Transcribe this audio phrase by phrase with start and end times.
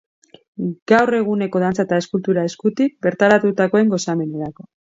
[0.91, 4.71] Gaur eguneko dantza eta eskultura eskutik, bertaratutakoen gozamenerako.